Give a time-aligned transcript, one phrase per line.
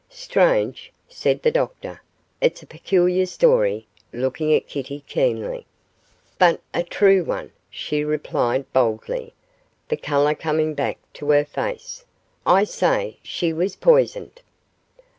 [0.09, 2.01] 'Strange,' said the doctor,
[2.41, 5.67] 'it's a peculiar story,' looking at Kitty keenly.
[6.39, 9.35] 'But a true one,' she replied boldly,
[9.89, 12.03] the colour coming back to her face;
[12.47, 14.41] 'I say she was poisoned.